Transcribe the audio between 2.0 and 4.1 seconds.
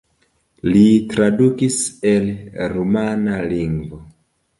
el rumana lingvo.